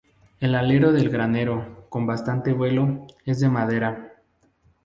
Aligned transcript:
El 0.39 0.55
alero 0.55 0.91
del 0.91 1.09
granero, 1.11 1.85
con 1.91 2.07
bastante 2.07 2.53
vuelo, 2.53 3.05
es 3.23 3.39
de 3.39 3.49
madera. 3.49 4.15